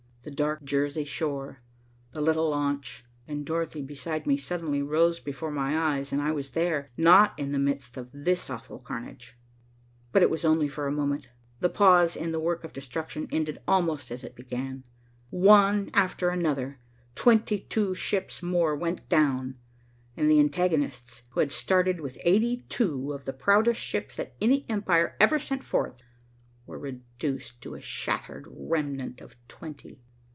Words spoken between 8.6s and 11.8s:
carnage. But it was only for a moment. The